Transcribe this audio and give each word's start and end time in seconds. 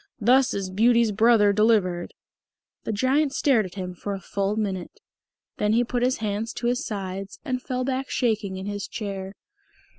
"Thus 0.19 0.55
is 0.55 0.71
Beauty's 0.71 1.11
brother 1.11 1.53
delivered!" 1.53 2.15
The 2.85 2.91
Giant 2.91 3.33
stared 3.35 3.67
at 3.67 3.75
him 3.75 3.93
for 3.93 4.15
a 4.15 4.19
full 4.19 4.55
minute. 4.55 4.99
Then 5.57 5.73
he 5.73 5.83
put 5.83 6.01
his 6.01 6.17
hands 6.17 6.53
to 6.53 6.65
his 6.65 6.83
sides 6.83 7.37
and 7.45 7.61
fell 7.61 7.83
back 7.83 8.09
shaking 8.09 8.57
in 8.57 8.65
his 8.65 8.87
chair. 8.87 9.35